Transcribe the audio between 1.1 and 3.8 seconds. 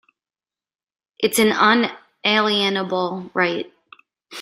It's an unalienable right.